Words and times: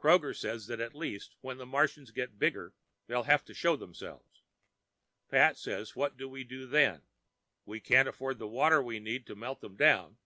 Kroger 0.00 0.34
says 0.36 0.66
that 0.66 0.80
at 0.80 0.96
least 0.96 1.36
when 1.42 1.58
the 1.58 1.64
Martians 1.64 2.10
get 2.10 2.40
bigger 2.40 2.74
they'll 3.06 3.22
have 3.22 3.44
to 3.44 3.54
show 3.54 3.76
themselves. 3.76 4.42
Pat 5.28 5.56
says 5.56 5.94
what 5.94 6.16
do 6.16 6.28
we 6.28 6.42
do 6.42 6.66
then? 6.66 7.02
We 7.64 7.78
can't 7.78 8.08
afford 8.08 8.40
the 8.40 8.48
water 8.48 8.82
we 8.82 8.98
need 8.98 9.26
to 9.28 9.36
melt 9.36 9.60
them 9.60 9.76
down. 9.76 10.16